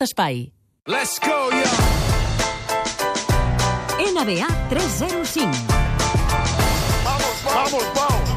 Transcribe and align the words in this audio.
Espai. 0.00 0.52
Let's 0.86 1.18
go, 1.18 1.50
yo! 1.50 1.66
NBA 3.98 4.46
305. 4.70 5.50
Vamos, 7.02 7.42
vamos, 7.42 7.84
vamos! 7.96 8.30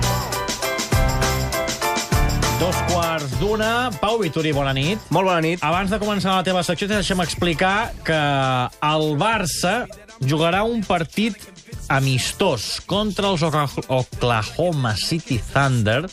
Dos 2.58 2.76
quarts 2.89 3.38
d'una. 3.38 3.92
Pau 4.02 4.18
Vituri, 4.18 4.50
bona 4.58 4.74
nit. 4.74 4.97
Molt 5.13 5.29
bona 5.29 5.38
nit. 5.46 5.62
Abans 5.62 5.94
de 5.94 6.02
començar 6.02 6.39
la 6.39 6.47
teva 6.50 6.66
secció, 6.66 6.89
deixa'm 6.89 7.21
explicar 7.21 7.93
que 8.09 8.18
el 8.89 9.05
Barça 9.21 9.86
jugarà 10.25 10.64
un 10.66 10.82
partit 10.82 11.38
amistós 11.92 12.80
contra 12.88 13.30
els 13.34 13.44
Oklahoma 13.44 14.96
City 14.96 15.39
Thunder 15.52 16.06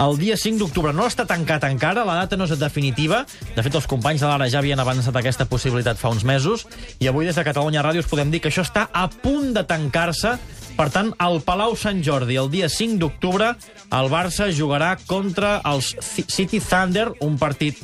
el 0.00 0.16
dia 0.20 0.36
5 0.38 0.58
d'octubre. 0.62 0.92
No 0.96 1.04
està 1.10 1.26
tancat 1.28 1.64
encara, 1.66 2.04
la 2.06 2.14
data 2.22 2.36
no 2.38 2.46
és 2.46 2.54
definitiva. 2.58 3.24
De 3.56 3.62
fet, 3.62 3.74
els 3.74 3.88
companys 3.90 4.22
de 4.22 4.28
l'Ara 4.30 4.46
ja 4.48 4.60
havien 4.62 4.78
avançat 4.80 5.16
aquesta 5.18 5.44
possibilitat 5.50 5.98
fa 6.00 6.12
uns 6.14 6.24
mesos 6.24 6.64
i 7.02 7.08
avui 7.10 7.26
des 7.26 7.36
de 7.36 7.44
Catalunya 7.44 7.82
Ràdio 7.84 8.04
us 8.04 8.08
podem 8.10 8.30
dir 8.30 8.40
que 8.40 8.48
això 8.52 8.62
està 8.64 8.86
a 8.92 9.08
punt 9.10 9.52
de 9.56 9.64
tancar-se 9.66 10.36
per 10.78 10.86
tant, 10.94 11.10
al 11.20 11.42
Palau 11.44 11.74
Sant 11.76 11.98
Jordi, 12.00 12.38
el 12.40 12.48
dia 12.48 12.68
5 12.70 12.96
d'octubre, 13.02 13.50
el 13.92 14.06
Barça 14.08 14.46
jugarà 14.54 14.94
contra 15.04 15.58
els 15.68 15.90
Ci- 16.00 16.24
City 16.30 16.60
Thunder, 16.62 17.10
un 17.26 17.36
partit 17.36 17.76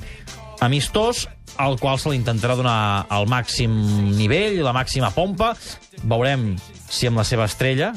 amistós, 0.60 1.26
al 1.56 1.78
qual 1.80 1.98
se 1.98 2.10
li 2.12 2.18
intentarà 2.20 2.56
donar 2.58 3.06
el 3.12 3.28
màxim 3.30 3.72
nivell, 4.16 4.60
la 4.64 4.74
màxima 4.76 5.12
pompa. 5.14 5.54
Veurem 6.04 6.54
si 6.88 7.08
amb 7.08 7.22
la 7.22 7.26
seva 7.28 7.48
estrella, 7.48 7.94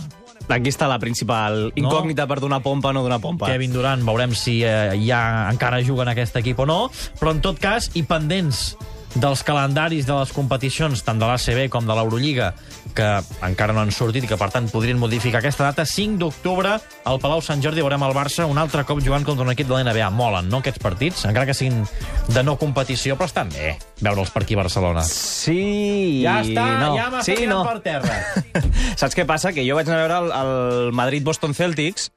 Aquí 0.50 0.72
està 0.72 0.88
la 0.90 0.98
principal 0.98 1.68
incògnita 1.78 2.26
per 2.26 2.40
donar 2.42 2.58
pompa 2.66 2.90
o 2.90 2.94
no 2.96 3.04
donar 3.06 3.20
pompa. 3.22 3.46
Kevin 3.52 3.76
Durant, 3.76 4.02
veurem 4.02 4.34
si 4.34 4.64
eh, 4.66 4.96
ja 5.06 5.46
encara 5.52 5.84
juga 5.86 6.08
en 6.08 6.14
aquest 6.16 6.40
equip 6.42 6.64
o 6.64 6.66
no, 6.66 6.80
però 7.20 7.36
en 7.36 7.42
tot 7.46 7.62
cas, 7.62 7.92
i 7.94 8.02
pendents 8.02 8.72
dels 9.16 9.42
calendaris 9.44 10.06
de 10.06 10.14
les 10.14 10.32
competicions, 10.36 11.02
tant 11.06 11.18
de 11.18 11.26
l'ACB 11.26 11.66
com 11.74 11.88
de 11.88 11.96
l'Eurolliga, 11.98 12.52
que 12.94 13.08
encara 13.46 13.74
no 13.74 13.82
han 13.82 13.94
sortit 13.94 14.26
i 14.26 14.30
que, 14.30 14.38
per 14.38 14.50
tant, 14.54 14.70
podrien 14.70 15.00
modificar 15.02 15.42
aquesta 15.42 15.66
data, 15.70 15.86
5 15.88 16.20
d'octubre, 16.22 16.76
al 17.10 17.22
Palau 17.22 17.42
Sant 17.46 17.64
Jordi 17.64 17.82
veurem 17.82 18.06
el 18.06 18.14
Barça 18.18 18.46
un 18.50 18.62
altre 18.62 18.84
cop 18.86 19.02
jugant 19.02 19.26
contra 19.26 19.46
un 19.48 19.54
equip 19.54 19.70
de 19.70 19.78
la 19.78 19.82
NBA. 19.88 20.12
Molen, 20.14 20.50
no, 20.52 20.62
aquests 20.62 20.82
partits? 20.84 21.26
Encara 21.30 21.48
que 21.50 21.58
siguin 21.58 21.82
de 22.30 22.46
no 22.46 22.58
competició, 22.62 23.18
però 23.18 23.30
estan 23.32 23.50
bé 23.54 23.76
veure'ls 24.04 24.32
per 24.34 24.44
aquí 24.46 24.58
a 24.58 24.62
Barcelona. 24.62 25.04
Sí... 25.08 26.22
Ja 26.24 26.40
està, 26.44 26.68
no. 26.80 26.94
ja 26.98 27.10
m'ha 27.12 27.26
sí, 27.26 27.36
sí, 27.42 27.50
no. 27.50 27.64
per 27.66 27.82
terra. 27.86 28.22
Saps 29.00 29.18
què 29.18 29.26
passa? 29.30 29.54
Que 29.56 29.66
jo 29.66 29.78
vaig 29.80 29.90
anar 29.90 30.00
a 30.00 30.06
veure 30.06 30.22
el, 30.22 30.32
el 30.40 30.96
Madrid-Boston 31.00 31.58
Celtics, 31.58 32.12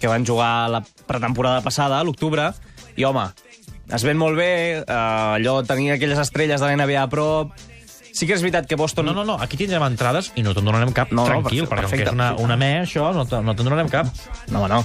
que 0.00 0.12
van 0.12 0.26
jugar 0.28 0.68
la 0.70 0.84
pretemporada 1.08 1.64
passada, 1.64 1.98
a 1.98 2.06
l'octubre, 2.06 2.50
i, 2.96 3.04
home, 3.04 3.26
es 3.94 4.04
ven 4.06 4.18
molt 4.18 4.38
bé, 4.38 4.50
eh, 4.80 4.84
allò, 4.90 5.60
tenir 5.66 5.92
aquelles 5.94 6.18
estrelles 6.18 6.60
de 6.60 6.66
la 6.66 6.76
NBA 6.76 7.02
a 7.02 7.08
prop... 7.12 7.54
Sí 8.16 8.24
que 8.24 8.32
és 8.32 8.40
veritat 8.40 8.64
que 8.64 8.78
Boston... 8.80 9.04
No, 9.10 9.12
no, 9.12 9.24
no, 9.28 9.34
aquí 9.44 9.58
tindrem 9.60 9.82
entrades 9.84 10.30
i 10.40 10.42
no 10.44 10.54
te'n 10.56 10.64
donarem 10.64 10.88
cap, 10.96 11.10
No, 11.12 11.26
no, 11.26 11.28
tranquil, 11.28 11.66
perfecte, 11.68 11.90
perquè 11.98 12.06
és 12.08 12.14
una, 12.16 12.30
una 12.40 12.56
me, 12.56 12.70
això, 12.86 13.10
no 13.12 13.26
te- 13.28 13.42
no 13.44 13.52
te'n 13.52 13.68
donarem 13.68 13.90
cap. 13.92 14.08
No, 14.48 14.62
no. 14.72 14.78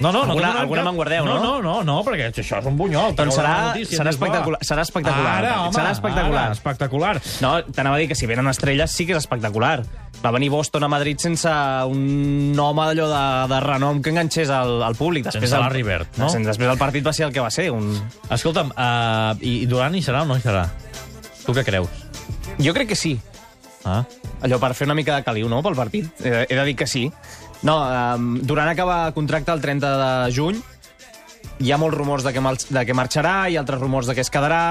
No, 0.00 0.08
no, 0.10 0.22
no 0.24 0.32
Alguna- 0.32 0.52
alguna 0.62 0.82
me'n 0.86 0.96
guardeu, 0.96 1.26
no? 1.28 1.34
No, 1.36 1.50
no, 1.60 1.60
no, 1.62 1.74
no, 1.84 1.96
perquè 2.06 2.30
això 2.32 2.62
és 2.62 2.66
un 2.70 2.78
bunyol. 2.80 3.12
Doncs 3.14 3.36
serà- 3.36 3.50
la 3.58 3.66
notícia, 3.74 3.98
serà 4.00 4.10
espectacular, 4.14 4.58
serà 4.64 4.86
espectacular. 4.88 5.34
Ara, 5.42 5.50
home, 5.66 5.74
Serà 5.76 5.90
espectacular. 5.92 6.44
Ara, 6.46 6.56
espectacular. 6.56 7.12
No, 7.44 7.52
t'anava 7.76 7.96
a 7.96 7.98
dir 8.00 8.08
que 8.08 8.16
si 8.16 8.26
venen 8.26 8.48
estrelles 8.48 8.90
sí 8.90 9.04
que 9.06 9.12
és 9.12 9.20
espectacular. 9.20 9.82
Va 10.24 10.30
venir 10.32 10.48
Boston 10.54 10.84
a 10.84 10.88
Madrid 10.88 11.18
sense 11.20 11.50
un 11.92 12.54
home 12.58 12.84
d'allò 12.88 13.08
de, 13.10 13.22
de 13.52 13.60
renom 13.60 14.00
que 14.02 14.10
enganxés 14.14 14.48
al, 14.50 14.80
al 14.82 14.94
públic. 14.96 15.28
Sense 15.30 15.52
el- 15.54 15.60
Larry 15.60 15.82
Bird, 15.82 16.06
no? 16.16 16.30
Sense, 16.30 16.48
després 16.48 16.70
el 16.72 16.78
partit 16.80 17.04
va 17.06 17.12
ser 17.12 17.26
el 17.28 17.32
que 17.36 17.40
va 17.44 17.50
ser. 17.50 17.68
Un... 17.70 17.92
Escolta'm, 18.30 18.72
uh, 18.72 19.36
i, 19.44 19.58
i 19.64 19.66
Durant 19.66 19.94
hi 19.94 20.02
serà 20.02 20.22
o 20.24 20.30
no 20.30 20.38
hi 20.40 20.44
serà? 20.44 20.64
Tu 21.44 21.52
què 21.52 21.64
creus? 21.66 21.90
Jo 22.60 22.74
crec 22.74 22.88
que 22.92 22.98
sí. 22.98 23.16
Ah? 23.84 24.04
Allò 24.42 24.58
per 24.62 24.74
fer 24.74 24.86
una 24.86 24.96
mica 24.98 25.16
de 25.16 25.24
caliu, 25.26 25.48
no?, 25.48 25.62
pel 25.62 25.78
partit. 25.78 26.10
He, 26.22 26.44
he 26.48 26.54
de 26.58 26.66
dir 26.68 26.76
que 26.76 26.86
sí. 26.86 27.08
No, 27.62 27.78
um, 27.86 28.36
Durant 28.42 28.70
acaba 28.70 29.12
contracte 29.14 29.52
el 29.54 29.62
30 29.62 29.96
de 29.98 30.34
juny. 30.34 30.60
Hi 31.62 31.70
ha 31.70 31.78
molts 31.78 31.96
rumors 31.96 32.24
de 32.26 32.32
que, 32.34 32.42
mal, 32.42 32.58
de 32.58 32.84
que 32.86 32.94
marxarà 32.94 33.48
i 33.50 33.56
altres 33.58 33.80
rumors 33.80 34.08
de 34.10 34.16
que 34.18 34.22
es 34.24 34.30
quedarà. 34.34 34.62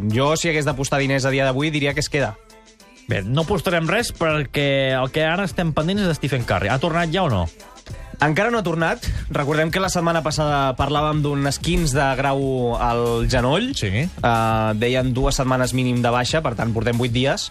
Uh, 0.00 0.12
jo, 0.12 0.34
si 0.36 0.50
hagués 0.50 0.68
d'apostar 0.68 1.00
diners 1.00 1.28
a 1.28 1.32
dia 1.34 1.48
d'avui, 1.48 1.72
diria 1.74 1.94
que 1.94 2.04
es 2.04 2.08
queda. 2.12 2.34
Bé, 3.08 3.22
no 3.24 3.46
postarem 3.48 3.88
res 3.88 4.10
perquè 4.12 4.92
el 4.92 5.08
que 5.12 5.24
ara 5.24 5.46
estem 5.48 5.72
pendents 5.76 6.04
és 6.04 6.10
de 6.10 6.16
Stephen 6.16 6.44
Curry. 6.48 6.68
Ha 6.68 6.80
tornat 6.80 7.12
ja 7.12 7.24
o 7.24 7.30
no? 7.32 7.46
Encara 8.18 8.50
no 8.50 8.58
ha 8.58 8.66
tornat. 8.66 9.04
Recordem 9.30 9.70
que 9.70 9.78
la 9.78 9.90
setmana 9.92 10.24
passada 10.26 10.74
parlàvem 10.78 11.20
d'un 11.22 11.46
esquins 11.46 11.92
de 11.94 12.06
grau 12.18 12.74
al 12.82 13.28
genoll. 13.30 13.70
Sí. 13.78 14.08
Uh, 14.18 14.74
deien 14.74 15.12
dues 15.14 15.38
setmanes 15.38 15.74
mínim 15.76 16.02
de 16.02 16.10
baixa, 16.10 16.42
per 16.42 16.56
tant, 16.58 16.74
portem 16.74 16.98
vuit 16.98 17.14
dies. 17.14 17.48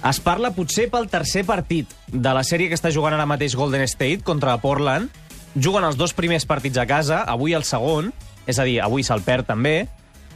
Es 0.00 0.18
parla 0.24 0.50
potser 0.56 0.88
pel 0.90 1.06
tercer 1.12 1.44
partit 1.46 1.90
de 2.10 2.32
la 2.34 2.42
sèrie 2.42 2.70
que 2.70 2.78
està 2.78 2.90
jugant 2.90 3.14
ara 3.14 3.28
mateix 3.28 3.54
Golden 3.54 3.84
State 3.86 4.24
contra 4.26 4.56
Portland. 4.58 5.12
Juguen 5.54 5.86
els 5.86 5.98
dos 6.00 6.14
primers 6.16 6.46
partits 6.48 6.80
a 6.80 6.88
casa, 6.90 7.22
avui 7.28 7.54
el 7.54 7.66
segon, 7.68 8.10
és 8.50 8.58
a 8.58 8.66
dir, 8.66 8.80
avui 8.82 9.06
se'l 9.06 9.22
perd 9.22 9.46
també. 9.46 9.84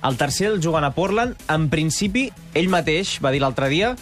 El 0.04 0.18
tercer 0.20 0.50
el 0.52 0.60
juguen 0.62 0.84
a 0.84 0.92
Portland. 0.94 1.34
En 1.50 1.66
principi, 1.72 2.28
ell 2.54 2.70
mateix 2.70 3.16
va 3.24 3.32
dir 3.34 3.42
l'altre 3.42 3.72
dia 3.72 3.94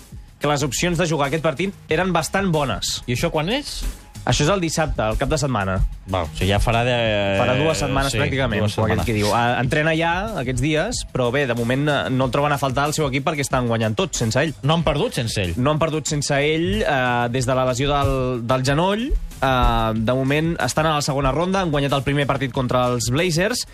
que 0.43 0.51
les 0.51 0.65
opcions 0.67 0.99
de 0.99 1.07
jugar 1.07 1.31
aquest 1.31 1.47
partit 1.47 1.93
eren 1.95 2.13
bastant 2.13 2.51
bones. 2.53 2.99
I 3.07 3.15
això 3.15 3.31
quan 3.31 3.49
és? 3.55 3.79
Això 4.23 4.45
és 4.45 4.51
el 4.53 4.61
dissabte, 4.63 5.03
el 5.03 5.19
cap 5.19 5.31
de 5.33 5.39
setmana. 5.41 5.81
Val, 6.07 6.29
o 6.29 6.37
sigui, 6.37 6.49
ja 6.53 6.61
farà 6.63 6.85
de... 6.87 6.95
Farà 7.41 7.57
dues 7.59 7.81
setmanes 7.83 8.15
sí, 8.15 8.21
pràcticament, 8.21 8.63
dues 8.63 8.77
setmanes. 8.77 9.07
que 9.07 9.17
diu. 9.17 9.33
Ah, 9.35 9.59
Entrena 9.59 9.97
ja 9.99 10.13
aquests 10.39 10.63
dies, 10.63 11.03
però 11.11 11.31
bé, 11.35 11.45
de 11.51 11.57
moment 11.59 11.83
eh, 11.91 11.99
no 12.15 12.29
el 12.29 12.35
troben 12.35 12.55
a 12.55 12.59
faltar 12.61 12.87
al 12.87 12.95
seu 12.95 13.09
equip 13.09 13.27
perquè 13.27 13.43
estan 13.43 13.67
guanyant 13.71 13.99
tots 13.99 14.23
sense 14.23 14.39
ell. 14.39 14.55
No 14.63 14.79
han 14.79 14.87
perdut 14.87 15.19
sense 15.19 15.43
ell. 15.43 15.57
No 15.59 15.75
han 15.75 15.83
perdut 15.83 16.11
sense 16.11 16.39
ell 16.39 16.69
eh, 16.85 17.29
des 17.35 17.51
de 17.51 17.59
la 17.59 17.67
lesió 17.67 17.91
del, 17.91 18.15
del 18.47 18.67
genoll. 18.67 19.07
Eh, 19.11 19.91
de 19.99 20.19
moment 20.19 20.55
estan 20.63 20.87
a 20.87 20.97
la 21.01 21.03
segona 21.03 21.35
ronda, 21.35 21.67
han 21.67 21.75
guanyat 21.75 21.99
el 21.99 22.07
primer 22.07 22.29
partit 22.31 22.55
contra 22.55 22.87
els 22.93 23.11
Blazers 23.11 23.67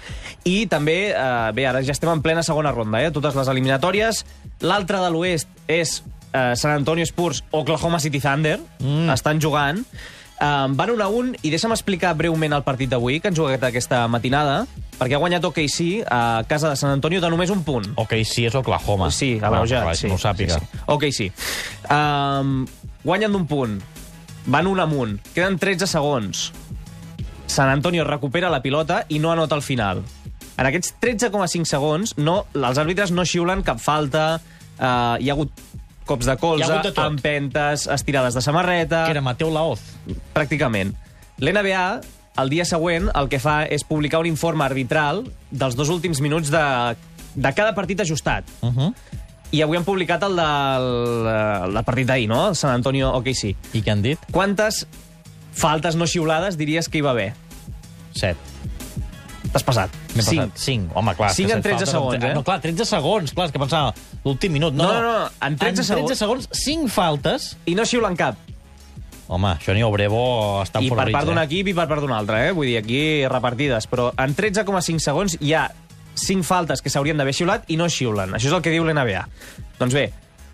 i 0.48 0.62
també, 0.70 1.00
eh, 1.12 1.32
bé, 1.56 1.68
ara 1.68 1.84
ja 1.84 1.92
estem 1.92 2.12
en 2.14 2.24
plena 2.24 2.46
segona 2.46 2.72
ronda, 2.72 3.04
eh, 3.04 3.12
totes 3.12 3.36
les 3.36 3.52
eliminatòries. 3.52 4.24
L'altra 4.64 5.04
de 5.04 5.12
l'oest 5.12 5.68
és 5.68 5.98
eh, 6.32 6.54
San 6.56 6.72
Antonio 6.72 7.04
Spurs, 7.04 7.44
Oklahoma 7.50 8.00
City 8.00 8.20
Thunder, 8.20 8.58
mm. 8.80 9.10
estan 9.12 9.44
jugant. 9.44 9.84
Uh, 10.38 10.70
van 10.78 10.92
1 10.94 11.02
a 11.02 11.08
1 11.10 11.40
i 11.42 11.50
deixa'm 11.50 11.72
explicar 11.74 12.12
breument 12.14 12.52
el 12.54 12.62
partit 12.62 12.90
d'avui 12.92 13.18
que 13.18 13.26
han 13.26 13.34
jugat 13.34 13.64
aquesta 13.66 14.04
matinada 14.06 14.60
perquè 14.98 15.16
ha 15.16 15.22
guanyat 15.22 15.42
OKC 15.48 16.04
a 16.06 16.44
casa 16.46 16.70
de 16.70 16.78
San 16.78 16.92
Antonio 16.94 17.20
de 17.22 17.30
només 17.30 17.50
un 17.50 17.64
punt. 17.66 17.86
Ok, 17.98 18.14
sí, 18.26 18.46
és 18.46 18.54
Oklahoma. 18.58 19.10
Sí, 19.14 19.36
abreujat, 19.42 19.86
va, 19.86 19.94
sí. 19.98 20.10
No 20.10 20.18
ho 20.18 20.22
sàpiga. 20.22 20.58
Sí, 20.58 20.66
sí. 20.70 20.82
Ok, 20.94 21.08
sí. 21.14 21.30
Um, 21.90 22.66
guanyen 23.04 23.34
d'un 23.34 23.46
punt. 23.50 23.78
Van 24.46 24.66
un 24.66 24.80
amunt. 24.82 25.18
Queden 25.34 25.58
13 25.58 25.86
segons. 25.90 26.48
San 27.48 27.70
Antonio 27.70 28.04
recupera 28.04 28.50
la 28.50 28.62
pilota 28.62 29.04
i 29.08 29.18
no 29.22 29.32
anota 29.32 29.54
al 29.58 29.62
final. 29.62 30.02
En 30.58 30.66
aquests 30.66 30.94
13,5 31.00 31.70
segons, 31.70 32.14
no, 32.18 32.40
els 32.54 32.78
àrbitres 32.78 33.14
no 33.14 33.26
xiulen 33.26 33.62
cap 33.66 33.78
falta, 33.78 34.40
uh, 34.78 35.14
hi 35.18 35.30
ha 35.30 35.36
hagut 35.36 35.54
cops 36.08 36.28
de 36.28 36.36
colze, 36.40 36.70
de 36.82 36.92
tot. 36.92 37.04
empentes, 37.04 37.86
estirades 37.92 38.34
de 38.34 38.42
samarreta... 38.44 39.04
Que 39.04 39.14
era 39.16 39.22
Mateu 39.24 39.52
Laoz. 39.52 39.82
Pràcticament. 40.34 40.94
L'NBA, 41.38 42.00
el 42.42 42.50
dia 42.50 42.64
següent, 42.68 43.10
el 43.18 43.28
que 43.30 43.40
fa 43.42 43.60
és 43.68 43.84
publicar 43.86 44.22
un 44.24 44.30
informe 44.30 44.64
arbitral 44.66 45.24
dels 45.50 45.76
dos 45.78 45.92
últims 45.94 46.22
minuts 46.24 46.50
de, 46.54 46.64
de 47.36 47.54
cada 47.54 47.74
partit 47.76 48.00
ajustat. 48.00 48.48
Uh 48.62 48.72
-huh. 48.72 48.90
I 49.50 49.62
avui 49.62 49.78
han 49.78 49.84
publicat 49.84 50.22
el 50.22 50.36
del, 50.36 50.88
el 51.68 51.74
del 51.74 51.84
partit 51.84 52.06
d'ahir, 52.06 52.28
no? 52.28 52.48
El 52.48 52.56
San 52.56 52.70
Antonio 52.70 53.12
OKC. 53.16 53.54
I 53.72 53.82
què 53.82 53.90
han 53.90 54.02
dit? 54.02 54.18
Quantes 54.30 54.86
faltes 55.52 55.96
no 55.96 56.06
xiulades 56.06 56.56
diries 56.56 56.88
que 56.88 56.98
hi 56.98 57.00
va 57.00 57.10
haver? 57.10 57.32
Set. 58.12 58.47
T'has 59.52 59.64
passat. 59.64 59.94
M'he 60.14 60.22
Cinc. 60.22 60.40
passat. 60.42 60.58
Cinc. 60.60 60.90
Home, 60.96 61.14
clar. 61.16 61.30
és 61.30 61.36
Cinc 61.38 61.48
que 61.48 61.56
en 61.56 61.62
set 61.62 61.70
13 61.70 61.78
faltes 61.78 61.94
segons, 61.94 62.24
eh? 62.24 62.34
No, 62.36 62.42
clar, 62.44 62.58
13 62.60 62.84
segons. 62.88 63.32
Clar, 63.32 63.46
és 63.48 63.54
que 63.54 63.62
pensava 63.62 63.94
l'últim 64.24 64.52
minut. 64.52 64.74
No, 64.74 64.84
No, 64.84 65.00
no, 65.00 65.14
no, 65.24 65.30
en 65.46 65.56
13 65.56 65.86
en 65.94 66.04
13 66.04 66.16
segons, 66.20 66.48
5 66.52 66.88
faltes. 66.92 67.56
I 67.66 67.74
no 67.78 67.86
xiulen 67.88 68.16
cap. 68.16 68.36
Home, 69.28 69.50
això 69.58 69.74
ni 69.76 69.82
Obrevo 69.84 70.62
està 70.64 70.80
I 70.80 70.88
per 70.88 71.10
part 71.12 71.26
d'un 71.28 71.36
eh? 71.36 71.44
equip 71.44 71.68
i 71.68 71.74
per 71.76 71.84
part 71.88 72.00
d'un 72.00 72.12
altre, 72.16 72.46
eh? 72.48 72.52
Vull 72.56 72.70
dir, 72.70 72.78
aquí 72.80 73.26
repartides. 73.28 73.86
Però 73.90 74.10
en 74.16 74.34
13,5 74.36 75.04
segons 75.04 75.36
hi 75.40 75.52
ha 75.52 75.66
5 76.18 76.42
faltes 76.48 76.80
que 76.82 76.90
s'haurien 76.90 77.16
d'haver 77.20 77.34
xiulat 77.36 77.68
i 77.68 77.76
no 77.76 77.90
xiulen. 77.92 78.32
Això 78.34 78.48
és 78.48 78.56
el 78.56 78.62
que 78.64 78.72
diu 78.72 78.84
l'NBA. 78.88 79.26
Doncs 79.78 79.94
bé, 79.94 80.06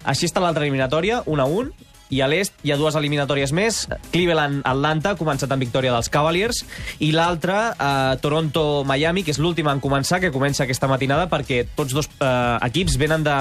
així 0.04 0.26
està 0.26 0.42
l'altra 0.42 0.66
eliminatòria, 0.66 1.22
1 1.26 1.40
a 1.40 1.46
1, 1.46 1.70
i 2.10 2.20
a 2.20 2.28
l'est 2.30 2.54
hi 2.64 2.72
ha 2.72 2.78
dues 2.80 2.96
eliminatòries 2.98 3.52
més. 3.56 3.84
Cleveland-Atlanta, 4.12 5.14
començat 5.20 5.52
amb 5.52 5.64
victòria 5.64 5.94
dels 5.94 6.10
Cavaliers, 6.12 6.62
i 7.04 7.10
l'altra, 7.14 7.58
eh, 7.72 8.16
Toronto-Miami, 8.22 9.24
que 9.24 9.34
és 9.34 9.40
l'última 9.42 9.72
en 9.72 9.82
començar, 9.84 10.20
que 10.20 10.32
comença 10.34 10.64
aquesta 10.64 10.90
matinada, 10.90 11.28
perquè 11.32 11.64
tots 11.76 11.96
dos 11.96 12.10
eh, 12.18 12.58
equips 12.68 12.98
venen 13.00 13.24
de, 13.26 13.38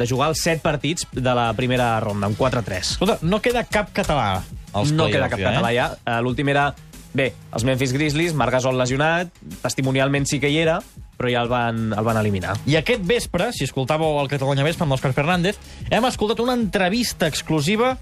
de 0.00 0.08
jugar 0.08 0.30
els 0.32 0.42
7 0.42 0.64
partits 0.64 1.06
de 1.12 1.36
la 1.36 1.50
primera 1.58 1.94
ronda, 2.00 2.30
un 2.30 2.36
4-3. 2.38 2.96
Escolta, 2.96 3.18
no 3.22 3.40
queda 3.44 3.66
cap 3.68 3.92
català 3.96 4.42
als 4.76 4.92
No 4.92 5.06
queda 5.08 5.30
cap 5.32 5.40
ja, 5.40 5.50
català 5.50 5.72
eh? 5.72 5.78
ja. 5.78 5.88
Eh, 6.04 6.20
L'últim 6.24 6.52
era... 6.52 6.70
Bé, 7.16 7.30
els 7.56 7.64
Memphis 7.64 7.94
Grizzlies, 7.96 8.34
Marc 8.36 8.52
Gasol 8.58 8.76
lesionat, 8.76 9.30
testimonialment 9.62 10.26
sí 10.28 10.36
que 10.36 10.50
hi 10.52 10.58
era, 10.60 10.82
però 11.16 11.30
ja 11.32 11.44
el 11.44 11.50
van, 11.50 11.92
el 11.96 12.04
van 12.04 12.20
eliminar. 12.20 12.56
I 12.68 12.78
aquest 12.80 13.04
vespre, 13.06 13.50
si 13.56 13.64
escoltàveu 13.66 14.20
el 14.20 14.30
Catalunya 14.32 14.66
Vespre 14.66 14.86
amb 14.86 14.94
l'Òscar 14.94 15.14
Fernández, 15.16 15.58
hem 15.90 16.08
escoltat 16.08 16.42
una 16.44 16.56
entrevista 16.58 17.30
exclusiva 17.30 17.96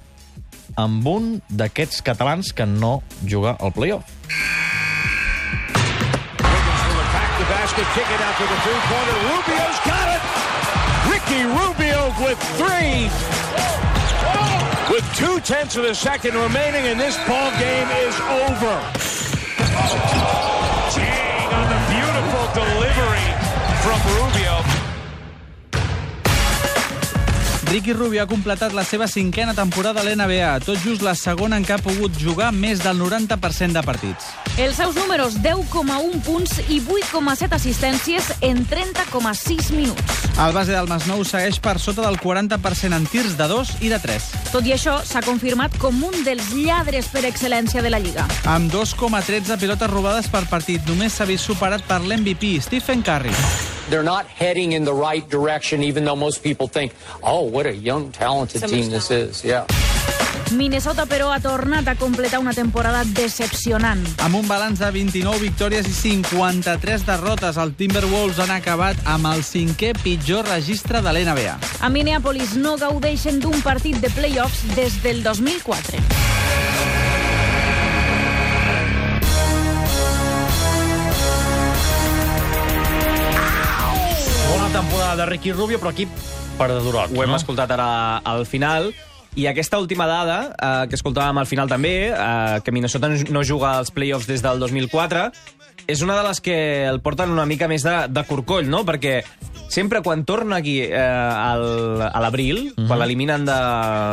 amb 0.80 1.06
un 1.06 1.38
d'aquests 1.48 2.02
catalans 2.02 2.52
que 2.52 2.66
no 2.66 3.02
juga 3.22 3.56
al 3.60 3.72
playoff. 3.72 4.10
Basket. 7.44 7.84
Rubio's 7.84 9.80
got 9.84 10.08
it! 10.16 10.22
Ricky 11.10 11.42
Rubio 11.44 12.08
with 12.24 12.40
three! 12.56 13.10
With 14.90 15.04
two-tenths 15.16 15.76
of 15.76 15.84
a 15.84 15.94
second 15.94 16.34
remaining, 16.34 16.86
and 16.86 16.98
this 17.00 17.16
ball 17.26 17.50
game 17.58 17.88
is 18.06 18.20
over. 18.20 20.33
Ricky 27.74 27.92
Rubio 27.92 28.22
ha 28.22 28.28
completat 28.30 28.70
la 28.70 28.84
seva 28.86 29.08
cinquena 29.10 29.50
temporada 29.50 29.98
a 29.98 30.04
l'NBA, 30.06 30.60
tot 30.62 30.78
just 30.84 31.02
la 31.02 31.16
segona 31.18 31.56
en 31.58 31.64
què 31.66 31.74
ha 31.74 31.82
pogut 31.82 32.14
jugar 32.22 32.52
més 32.54 32.78
del 32.84 33.00
90% 33.02 33.74
de 33.74 33.82
partits. 33.82 34.28
Els 34.62 34.78
seus 34.78 34.94
números, 34.94 35.40
10,1 35.42 36.20
punts 36.22 36.54
i 36.68 36.78
8,7 36.78 37.58
assistències 37.58 38.30
en 38.46 38.62
30,6 38.70 39.74
minuts. 39.74 40.22
El 40.38 40.54
base 40.54 40.70
del 40.70 40.86
Masnou 40.86 41.26
segueix 41.26 41.58
per 41.58 41.80
sota 41.82 42.06
del 42.06 42.20
40% 42.22 42.94
en 42.94 43.10
tirs 43.10 43.34
de 43.34 43.50
2 43.50 43.76
i 43.82 43.90
de 43.90 43.98
3. 43.98 44.32
Tot 44.54 44.70
i 44.70 44.78
això, 44.78 45.00
s'ha 45.02 45.26
confirmat 45.26 45.74
com 45.82 45.98
un 45.98 46.22
dels 46.22 46.54
lladres 46.54 47.10
per 47.10 47.26
excel·lència 47.26 47.82
de 47.82 47.90
la 47.90 47.98
Lliga. 47.98 48.30
Amb 48.46 48.70
2,13 48.70 49.58
pilotes 49.58 49.90
robades 49.90 50.30
per 50.30 50.46
partit, 50.46 50.86
només 50.86 51.18
s'ha 51.18 51.26
vist 51.26 51.50
superat 51.50 51.82
per 51.90 52.04
l'MVP, 52.06 52.60
Stephen 52.62 53.02
Curry. 53.02 53.73
They're 53.90 54.04
not 54.04 54.26
heading 54.26 54.72
in 54.72 54.84
the 54.84 54.94
right 54.94 55.28
direction, 55.28 55.82
even 55.82 56.04
though 56.04 56.16
most 56.16 56.42
people 56.42 56.68
think, 56.68 56.92
oh, 57.22 57.42
what 57.42 57.66
a 57.66 57.74
young, 57.74 58.12
talented 58.12 58.62
team 58.62 58.90
this 58.90 59.10
is. 59.10 59.44
Yeah. 59.44 59.66
Minnesota, 60.52 61.06
però, 61.06 61.30
ha 61.32 61.40
tornat 61.40 61.88
a 61.88 61.94
completar 61.96 62.38
una 62.38 62.52
temporada 62.52 63.02
decepcionant. 63.04 64.04
Amb 64.22 64.38
un 64.38 64.48
balanç 64.48 64.78
de 64.78 64.90
29 64.92 65.40
victòries 65.40 65.88
i 65.88 65.94
53 65.96 67.06
derrotes, 67.08 67.58
el 67.58 67.74
Timberwolves 67.74 68.38
han 68.44 68.52
acabat 68.54 69.00
amb 69.08 69.32
el 69.32 69.42
cinquè 69.46 69.94
pitjor 70.02 70.46
registre 70.52 71.02
de 71.02 71.16
l'NBA. 71.16 71.56
A 71.80 71.90
Minneapolis 71.90 72.54
no 72.60 72.76
gaudeixen 72.78 73.40
d'un 73.40 73.58
partit 73.64 73.98
de 74.04 74.12
playoffs 74.14 74.62
des 74.76 75.00
del 75.02 75.24
2004. 75.24 76.23
Temporada 85.14 85.30
de 85.30 85.36
Ricky 85.38 85.52
Rubio, 85.52 85.78
però 85.78 85.90
aquí 85.92 86.08
perdedorot, 86.58 87.12
Ho 87.14 87.22
hem 87.22 87.30
no? 87.30 87.36
escoltat 87.36 87.70
ara 87.70 88.16
al 88.18 88.44
final. 88.46 88.88
I 89.38 89.46
aquesta 89.46 89.78
última 89.78 90.06
dada, 90.10 90.54
eh, 90.58 90.88
que 90.90 90.96
escoltàvem 90.96 91.38
al 91.38 91.46
final 91.46 91.68
també, 91.70 92.10
eh, 92.10 92.60
que 92.64 92.72
Minnesota 92.72 93.08
no- 93.08 93.22
no 93.30 93.44
juga 93.44 93.76
als 93.78 93.90
playoffs 93.92 94.26
des 94.26 94.42
del 94.42 94.58
2004, 94.58 95.30
és 95.86 96.02
una 96.02 96.16
de 96.16 96.26
les 96.26 96.40
que 96.40 96.84
el 96.86 97.00
porten 97.00 97.30
una 97.30 97.46
mica 97.46 97.68
més 97.68 97.82
de, 97.84 98.08
de 98.08 98.24
corcoll, 98.24 98.66
no? 98.68 98.84
Perquè 98.84 99.22
sempre 99.68 100.02
quan 100.02 100.24
torna 100.24 100.56
aquí 100.56 100.80
eh, 100.82 100.94
al, 100.94 102.02
a 102.06 102.20
l'abril, 102.22 102.72
quan 102.76 102.98
l'eliminen 103.00 103.44
de, 103.48 103.58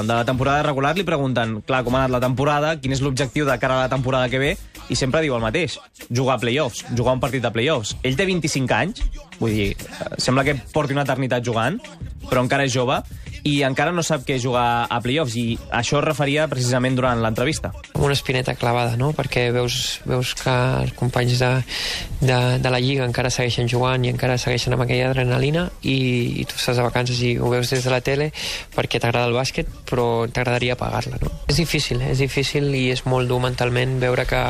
de 0.07 0.13
la 0.13 0.25
temporada 0.25 0.63
regular, 0.65 0.95
li 0.97 1.05
pregunten, 1.07 1.59
clar, 1.67 1.83
com 1.85 1.95
ha 1.95 2.03
anat 2.03 2.15
la 2.15 2.21
temporada, 2.23 2.75
quin 2.81 2.95
és 2.95 3.03
l'objectiu 3.03 3.47
de 3.47 3.57
cara 3.61 3.79
a 3.79 3.85
la 3.85 3.91
temporada 3.91 4.29
que 4.31 4.41
ve, 4.41 4.51
i 4.91 4.97
sempre 4.97 5.21
diu 5.23 5.35
el 5.37 5.43
mateix, 5.43 5.77
jugar 6.09 6.37
a 6.37 6.41
playoffs, 6.41 6.83
jugar 6.97 7.15
un 7.15 7.23
partit 7.23 7.43
de 7.43 7.51
playoffs. 7.53 7.95
Ell 8.03 8.17
té 8.19 8.27
25 8.27 8.75
anys, 8.75 9.03
vull 9.39 9.55
dir, 9.55 9.71
eh, 9.75 10.13
sembla 10.17 10.45
que 10.47 10.57
porti 10.73 10.97
una 10.97 11.05
eternitat 11.07 11.45
jugant, 11.45 11.79
però 12.27 12.43
encara 12.43 12.65
és 12.67 12.73
jove, 12.73 12.99
i 13.47 13.61
encara 13.65 13.93
no 13.95 14.03
sap 14.05 14.25
què 14.27 14.37
jugar 14.41 14.85
a 14.89 14.99
playoffs, 15.01 15.35
i 15.39 15.57
això 15.73 15.99
es 15.99 16.05
referia 16.05 16.47
precisament 16.51 16.97
durant 16.97 17.21
l'entrevista. 17.21 17.71
una 17.95 18.13
espineta 18.13 18.55
clavada, 18.55 18.95
no? 18.97 19.11
perquè 19.13 19.51
veus, 19.53 20.01
veus 20.05 20.33
que 20.35 20.53
els 20.81 20.93
companys 20.97 21.39
de, 21.39 21.51
de, 22.21 22.39
de 22.61 22.69
la 22.73 22.79
Lliga 22.81 23.05
encara 23.05 23.29
segueixen 23.29 23.69
jugant 23.69 24.05
i 24.05 24.09
encara 24.09 24.37
segueixen 24.41 24.73
amb 24.73 24.85
aquella 24.85 25.11
adrenalina 25.11 25.67
i, 25.81 26.41
i 26.41 26.45
tu 26.49 26.57
estàs 26.57 26.79
de 26.79 26.85
vacances 26.85 27.21
i 27.21 27.35
ho 27.37 27.51
veus 27.53 27.69
des 27.69 27.85
de 27.85 27.93
la 27.93 28.01
tele 28.01 28.31
perquè 28.75 28.99
t'agrada 29.01 29.29
el 29.29 29.37
bàsquet 29.37 29.69
però 29.89 30.25
t'agradaria 30.27 30.77
pagar-la. 30.79 31.21
No? 31.21 31.29
És 31.51 31.61
difícil, 31.61 32.01
és 32.01 32.21
difícil 32.21 32.71
i 32.77 32.87
és 32.95 33.05
molt 33.05 33.29
dur 33.29 33.41
mentalment 33.43 33.99
veure 34.01 34.25
que 34.29 34.41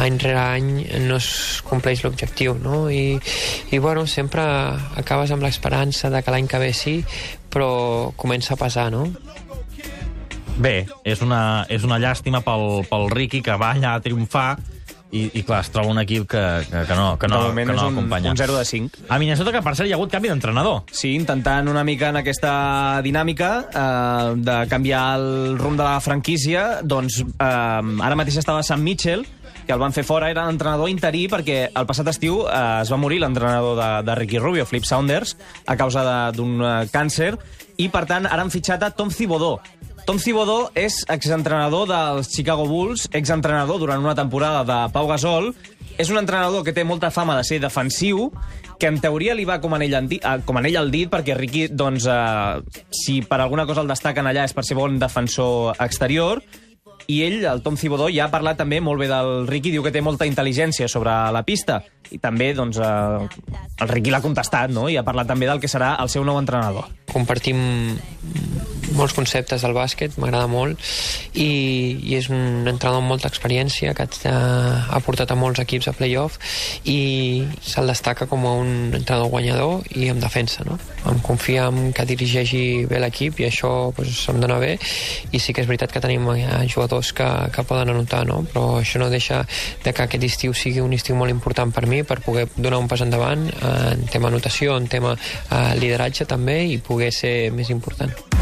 any 0.00 0.18
rere 0.22 0.40
any 0.40 0.72
no 1.06 1.20
es 1.20 1.60
compleix 1.68 2.04
l'objectiu 2.04 2.56
no? 2.56 2.86
I, 2.90 3.18
i 3.70 3.78
bueno, 3.78 4.06
sempre 4.06 4.42
acabes 4.96 5.32
amb 5.32 5.44
l'esperança 5.44 6.10
de 6.12 6.22
que 6.24 6.34
l'any 6.34 6.48
que 6.48 6.62
ve 6.62 6.72
sí 6.76 6.96
però 7.52 8.12
comença 8.16 8.56
a 8.56 8.60
pesar, 8.60 8.90
no? 8.94 9.06
Bé, 10.62 10.86
és 11.08 11.22
una, 11.24 11.64
és 11.72 11.84
una 11.84 11.98
llàstima 12.00 12.42
pel, 12.44 12.84
pel 12.88 13.10
Ricky, 13.12 13.40
que 13.44 13.56
va 13.60 13.72
allà 13.76 13.96
a 13.96 14.02
triomfar, 14.04 14.56
i, 15.12 15.26
i 15.36 15.42
clar, 15.44 15.60
es 15.60 15.68
troba 15.72 15.92
un 15.92 16.00
equip 16.00 16.24
que, 16.32 16.42
que, 16.70 16.84
que 16.88 16.96
no, 16.96 17.18
que 17.20 17.28
no, 17.28 17.40
que 17.52 17.66
no 17.68 17.74
és 17.74 17.82
un, 17.84 17.98
acompanya. 17.98 18.32
un 18.32 18.40
0 18.40 18.56
de 18.56 18.64
5. 18.64 19.04
A 19.12 19.18
Minnesota, 19.20 19.52
que 19.52 19.60
per 19.64 19.74
cert 19.76 19.90
hi 19.90 19.92
ha 19.92 19.98
hagut 19.98 20.12
canvi 20.12 20.32
d'entrenador. 20.32 20.82
Sí, 20.88 21.12
intentant 21.18 21.68
una 21.68 21.84
mica 21.84 22.08
en 22.12 22.20
aquesta 22.22 22.54
dinàmica 23.04 23.50
eh, 23.68 24.32
de 24.40 24.56
canviar 24.72 25.04
el 25.20 25.58
rumb 25.60 25.76
de 25.80 25.84
la 25.84 26.00
franquícia, 26.00 26.66
doncs 26.82 27.20
eh, 27.20 27.44
ara 27.44 28.18
mateix 28.18 28.40
estava 28.40 28.64
Sam 28.64 28.84
Mitchell, 28.88 29.26
que 29.72 29.76
el 29.78 29.80
van 29.80 29.94
fer 29.96 30.02
fora, 30.04 30.28
era 30.28 30.42
l'entrenador 30.44 30.90
interí 30.92 31.22
perquè 31.32 31.70
el 31.72 31.86
passat 31.88 32.10
estiu 32.12 32.42
eh, 32.44 32.82
es 32.82 32.90
va 32.92 32.98
morir 33.00 33.22
l'entrenador 33.22 33.78
de, 33.78 33.88
de 34.04 34.16
Ricky 34.18 34.36
Rubio, 34.36 34.66
Flip 34.68 34.84
Saunders, 34.84 35.32
a 35.64 35.78
causa 35.80 36.02
d'un 36.36 36.60
eh, 36.60 36.72
càncer, 36.92 37.30
i 37.80 37.86
per 37.88 38.02
tant 38.10 38.28
ara 38.28 38.44
han 38.44 38.52
fitxat 38.52 38.84
a 38.84 38.90
Tom 38.92 39.08
Thibodeau. 39.08 39.62
Tom 40.04 40.18
Thibodeau 40.20 40.66
és 40.76 40.98
exentrenador 41.14 41.86
dels 41.88 42.28
Chicago 42.34 42.66
Bulls, 42.68 43.06
exentrenador 43.16 43.80
durant 43.80 44.04
una 44.04 44.16
temporada 44.18 44.60
de 44.68 44.78
Pau 44.92 45.08
Gasol, 45.08 45.54
és 45.96 46.10
un 46.12 46.20
entrenador 46.20 46.66
que 46.66 46.74
té 46.76 46.84
molta 46.84 47.08
fama 47.14 47.38
de 47.38 47.46
ser 47.48 47.62
defensiu, 47.62 48.26
que 48.76 48.90
en 48.92 48.98
teoria 49.00 49.32
li 49.38 49.46
va 49.48 49.60
com 49.62 49.72
anell, 49.72 49.94
al 49.96 50.10
dit, 50.10 50.20
eh, 50.20 50.42
com 50.44 50.60
anell 50.60 50.82
al 50.82 50.92
dit, 50.92 51.08
perquè 51.08 51.38
Ricky, 51.38 51.70
doncs, 51.72 52.10
eh, 52.12 52.84
si 52.92 53.22
per 53.24 53.40
alguna 53.40 53.64
cosa 53.64 53.80
el 53.80 53.88
destaquen 53.88 54.28
allà 54.28 54.44
és 54.44 54.52
per 54.52 54.66
ser 54.68 54.76
bon 54.76 55.00
defensor 55.00 55.80
exterior, 55.80 56.44
i 57.06 57.22
ell, 57.26 57.40
el 57.48 57.62
Tom 57.64 57.76
Thibodeau, 57.78 58.10
ja 58.12 58.26
ha 58.26 58.32
parlat 58.32 58.60
també 58.60 58.80
molt 58.80 59.00
bé 59.02 59.08
del 59.10 59.46
Ricky, 59.48 59.72
diu 59.74 59.82
que 59.84 59.92
té 59.94 60.02
molta 60.04 60.28
intel·ligència 60.28 60.88
sobre 60.88 61.14
la 61.34 61.42
pista, 61.46 61.80
i 62.12 62.20
també, 62.22 62.52
doncs, 62.54 62.78
eh, 62.78 63.62
el 63.82 63.92
Ricky 63.92 64.12
l'ha 64.12 64.22
contestat, 64.24 64.70
no?, 64.70 64.88
i 64.88 64.98
ha 65.00 65.06
parlat 65.06 65.30
també 65.32 65.48
del 65.50 65.60
que 65.62 65.70
serà 65.70 65.96
el 66.02 66.12
seu 66.12 66.24
nou 66.24 66.38
entrenador. 66.38 66.90
compartim 67.12 67.58
molts 68.96 69.14
conceptes 69.16 69.62
del 69.64 69.74
bàsquet, 69.76 70.16
m'agrada 70.20 70.48
molt 70.50 70.80
i, 71.34 71.48
i 72.02 72.16
és 72.18 72.28
un 72.32 72.68
entrenador 72.68 73.00
amb 73.00 73.12
molta 73.12 73.30
experiència 73.30 73.94
que 73.96 74.06
ha, 74.28 74.36
ha 74.92 75.00
portat 75.04 75.32
a 75.32 75.38
molts 75.38 75.62
equips 75.62 75.88
a 75.90 75.94
playoff 75.96 76.38
i 76.88 77.44
se'l 77.62 77.90
destaca 77.90 78.26
com 78.30 78.46
a 78.46 78.54
un 78.60 78.92
entrenador 78.92 79.30
guanyador 79.32 79.86
i 79.96 80.08
en 80.12 80.20
defensa, 80.22 80.64
no? 80.68 80.78
Em 81.08 81.20
confia 81.24 81.66
en 81.70 81.92
que 81.96 82.06
dirigeixi 82.08 82.62
bé 82.90 83.00
l'equip 83.02 83.40
i 83.42 83.48
això 83.48 83.92
pues, 83.96 84.22
em 84.30 84.40
dona 84.42 84.58
bé 84.62 84.76
i 85.32 85.40
sí 85.42 85.54
que 85.54 85.64
és 85.64 85.70
veritat 85.70 85.92
que 85.94 86.02
tenim 86.04 86.28
eh, 86.34 86.44
jugadors 86.68 87.12
que, 87.16 87.28
que 87.54 87.66
poden 87.68 87.94
anotar, 87.94 88.24
no? 88.28 88.42
Però 88.52 88.78
això 88.80 89.02
no 89.02 89.10
deixa 89.12 89.42
de 89.84 89.92
que 89.92 90.06
aquest 90.06 90.28
estiu 90.28 90.54
sigui 90.56 90.84
un 90.84 90.94
estiu 90.96 91.18
molt 91.18 91.32
important 91.34 91.72
per 91.74 91.86
mi 91.90 92.02
per 92.06 92.20
poder 92.24 92.48
donar 92.56 92.82
un 92.82 92.90
pas 92.90 93.02
endavant 93.04 93.48
eh, 93.48 93.74
en 93.94 94.06
tema 94.12 94.32
anotació, 94.32 94.76
en 94.76 94.88
tema 94.92 95.16
eh, 95.16 95.74
lideratge 95.80 96.28
també 96.28 96.62
i 96.72 96.80
poder 96.82 97.12
ser 97.14 97.36
més 97.56 97.70
important. 97.74 98.41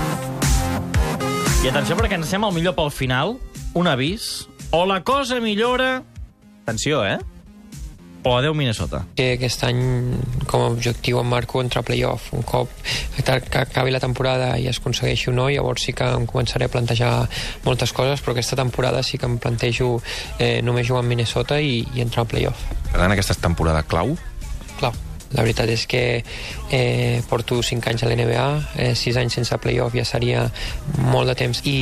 I 1.60 1.68
atenció, 1.68 1.96
perquè 1.98 2.16
ens 2.16 2.30
sembla 2.32 2.48
el 2.48 2.56
millor 2.56 2.72
pel 2.76 2.88
final, 2.94 3.34
un 3.76 3.88
avís, 3.90 4.46
o 4.72 4.86
la 4.88 5.02
cosa 5.04 5.40
millora, 5.44 6.00
Atenció, 6.64 7.02
eh? 7.04 7.18
o 8.22 8.34
adeu 8.36 8.52
Minnesota. 8.54 9.00
que 9.16 9.32
aquest 9.34 9.62
any 9.64 9.78
com 10.46 10.60
a 10.60 10.66
objectiu 10.68 11.18
em 11.22 11.26
marco 11.26 11.62
entrar 11.64 11.80
a 11.80 11.86
playoff 11.88 12.34
un 12.36 12.42
cop 12.44 12.68
que 13.16 13.58
acabi 13.62 13.90
la 13.90 13.98
temporada 14.00 14.58
i 14.60 14.66
es 14.68 14.76
aconsegueixi 14.78 15.30
o 15.30 15.32
no, 15.32 15.48
llavors 15.48 15.86
sí 15.88 15.94
que 15.96 16.04
em 16.04 16.26
començaré 16.28 16.68
a 16.68 16.72
plantejar 16.72 17.12
moltes 17.64 17.94
coses 17.96 18.20
però 18.20 18.34
aquesta 18.36 18.56
temporada 18.60 19.02
sí 19.02 19.16
que 19.18 19.24
em 19.24 19.38
plantejo 19.40 20.02
eh, 20.38 20.60
només 20.62 20.86
jugar 20.86 21.00
amb 21.00 21.08
Minnesota 21.14 21.62
i, 21.64 21.80
i 21.96 22.04
entrar 22.04 22.26
a 22.26 22.28
playoff 22.28 22.60
Per 22.92 23.00
tant, 23.00 23.10
aquesta 23.16 23.32
és 23.32 23.40
temporada 23.40 23.82
clau. 23.88 24.12
clar, 24.78 24.92
la 25.32 25.44
veritat 25.44 25.70
és 25.70 25.86
que 25.86 26.04
eh, 26.70 27.22
porto 27.30 27.60
5 27.62 27.90
anys 27.92 28.04
a 28.04 28.10
l'NBA, 28.10 28.46
eh, 28.76 28.94
6 28.98 29.20
anys 29.22 29.38
sense 29.38 29.58
playoff 29.62 29.94
ja 29.94 30.04
seria 30.04 30.46
molt 31.10 31.30
de 31.30 31.36
temps 31.38 31.62
i, 31.64 31.76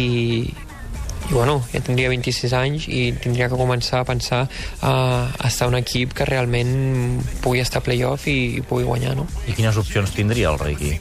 i 1.29 1.33
bueno, 1.33 1.59
ja 1.73 1.81
tindria 1.85 2.11
26 2.13 2.57
anys 2.57 2.89
i 2.89 3.13
tindria 3.23 3.49
que 3.49 3.61
començar 3.61 4.03
a 4.03 4.09
pensar 4.09 4.43
a, 4.81 4.93
a 5.33 5.49
estar 5.49 5.69
un 5.69 5.79
equip 5.81 6.13
que 6.17 6.29
realment 6.29 7.23
pugui 7.45 7.63
estar 7.65 7.81
a 7.81 7.87
playoff 7.87 8.29
i, 8.29 8.59
i 8.61 8.67
pugui 8.67 8.85
guanyar, 8.89 9.17
no? 9.17 9.29
I 9.49 9.57
quines 9.57 9.81
opcions 9.81 10.13
tindria 10.17 10.53
el 10.53 10.61
Ricky? 10.61 10.97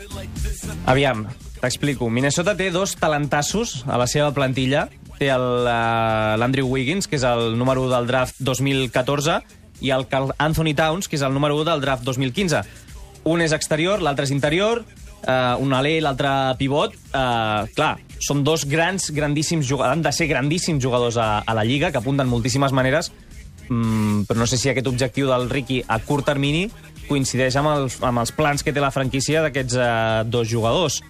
Aviam, 0.88 1.26
t'explico. 1.60 2.10
Minnesota 2.10 2.56
té 2.56 2.72
dos 2.72 2.96
talentassos 3.00 3.84
a 3.88 4.00
la 4.00 4.08
seva 4.08 4.32
plantilla. 4.36 4.88
Té 5.18 5.32
el, 5.34 5.48
uh, 5.66 6.36
l'Andrew 6.38 6.68
Wiggins, 6.70 7.08
que 7.10 7.18
és 7.18 7.24
el 7.26 7.56
número 7.58 7.88
1 7.88 7.96
del 7.96 8.10
draft 8.12 8.38
2014, 8.46 9.40
i 9.82 9.92
el 9.94 10.08
Anthony 10.38 10.74
Towns, 10.76 11.08
que 11.08 11.18
és 11.18 11.26
el 11.26 11.34
número 11.34 11.58
1 11.60 11.70
del 11.72 11.84
draft 11.84 12.06
2015. 12.08 12.64
Un 13.28 13.44
és 13.44 13.54
exterior, 13.54 14.02
l'altre 14.02 14.26
és 14.28 14.32
interior, 14.32 14.84
eh, 15.28 15.56
un 15.60 15.74
alè 15.74 15.98
i 15.98 16.04
l'altre 16.04 16.30
pivot. 16.60 16.94
Eh, 16.94 17.64
clar, 17.76 17.94
són 18.20 18.44
dos 18.44 18.66
grans, 18.66 19.12
grandíssims 19.14 19.68
jugadors, 19.68 19.98
han 19.98 20.06
de 20.06 20.14
ser 20.16 20.28
grandíssims 20.28 20.84
jugadors 20.84 21.18
a, 21.18 21.44
a 21.46 21.58
la 21.58 21.66
Lliga, 21.68 21.92
que 21.92 22.02
apunten 22.02 22.30
moltíssimes 22.30 22.74
maneres, 22.74 23.12
mm, 23.70 24.28
però 24.30 24.40
no 24.42 24.48
sé 24.48 24.58
si 24.58 24.70
aquest 24.72 24.88
objectiu 24.88 25.30
del 25.30 25.50
Ricky 25.50 25.84
a 25.88 26.00
curt 26.00 26.26
termini 26.26 26.68
coincideix 27.08 27.56
amb 27.56 27.72
els, 27.72 28.02
amb 28.04 28.20
els 28.20 28.34
plans 28.36 28.64
que 28.64 28.74
té 28.76 28.84
la 28.84 28.92
franquícia 28.92 29.44
d'aquests 29.46 29.78
eh, 29.78 30.24
dos 30.28 30.50
jugadors. 30.50 31.02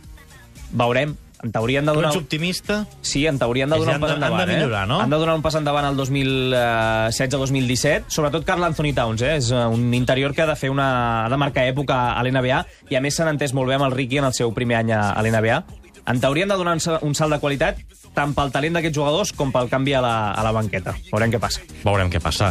Veurem. 0.72 1.16
En 1.44 1.52
teoria 1.54 1.80
han 1.80 1.86
de 1.86 1.92
Tu 1.94 1.98
donar... 2.00 2.10
ets 2.12 2.18
optimista? 2.18 2.80
Sí, 3.06 3.28
en 3.30 3.38
teoria 3.38 3.66
han 3.68 3.70
de 3.70 3.78
donar 3.78 3.96
han 3.96 4.02
un 4.02 4.02
pas 4.02 4.10
de- 4.10 4.16
han 4.16 4.22
de 4.22 4.26
endavant, 4.28 4.50
millorar, 4.56 4.84
eh? 4.84 4.88
no? 4.90 4.98
Han 5.04 5.10
de 5.12 5.18
donar 5.22 5.36
un 5.38 5.42
pas 5.46 5.56
endavant 5.60 5.86
al 5.86 5.96
2016-2017, 5.98 8.04
sobretot 8.08 8.46
Carl 8.46 8.64
Anthony 8.64 8.94
Towns, 8.94 9.22
eh? 9.22 9.36
És 9.38 9.52
eh, 9.52 9.66
un 9.70 9.94
interior 9.94 10.34
que 10.34 10.42
ha 10.42 10.48
de 10.50 10.56
fer 10.58 10.72
una... 10.74 11.26
ha 11.26 11.30
de 11.30 11.38
marcar 11.38 11.68
època 11.70 12.00
a 12.18 12.24
l'NBA, 12.26 12.64
i 12.90 12.96
a 12.98 13.02
més 13.06 13.16
s'han 13.20 13.30
entès 13.36 13.54
molt 13.54 13.70
bé 13.70 13.76
amb 13.78 13.86
el 13.90 13.94
Ricky 13.94 14.18
en 14.22 14.26
el 14.32 14.36
seu 14.38 14.54
primer 14.56 14.80
any 14.82 14.92
a, 14.98 15.02
l'NBA. 15.22 15.60
En 16.08 16.22
teoria 16.24 16.44
han 16.48 16.54
de 16.54 16.58
donar 16.58 16.78
un 17.04 17.14
salt 17.16 17.34
de 17.36 17.40
qualitat 17.44 17.78
tant 18.18 18.32
pel 18.34 18.50
talent 18.56 18.74
d'aquests 18.80 18.98
jugadors 18.98 19.34
com 19.36 19.52
pel 19.54 19.68
canvi 19.70 19.94
a 19.94 20.02
la, 20.02 20.16
a 20.32 20.42
la 20.46 20.52
banqueta. 20.56 20.96
Veurem 21.12 21.30
què 21.36 21.40
passa. 21.44 21.62
Veurem 21.84 22.10
què 22.10 22.22
passa. 22.24 22.50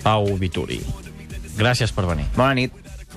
Pau 0.00 0.24
Vituri, 0.40 0.78
gràcies 1.60 1.92
per 1.92 2.06
venir. 2.08 2.24
Bona 2.38 2.54
nit. 2.56 2.72